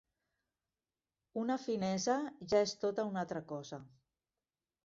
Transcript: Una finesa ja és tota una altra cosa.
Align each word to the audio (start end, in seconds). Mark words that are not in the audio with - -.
Una 1.43 1.57
finesa 1.65 2.17
ja 2.55 2.65
és 2.69 2.75
tota 2.87 3.07
una 3.13 3.25
altra 3.27 3.47
cosa. 3.55 3.83